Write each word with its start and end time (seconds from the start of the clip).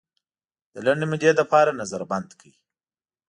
د 0.73 0.75
لنډې 0.85 1.05
مودې 1.11 1.31
لپاره 1.39 1.77
نظر 1.81 2.01
بند 2.11 2.29
کړ. 2.39 2.51